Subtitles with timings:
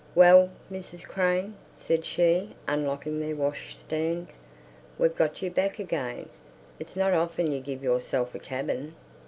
[0.15, 1.03] "Well, Mrs.
[1.03, 4.29] Crane," said she, unlocking their washstand.
[4.97, 6.27] "We've got you back again.
[6.79, 8.95] It's not often you give yourself a cabin."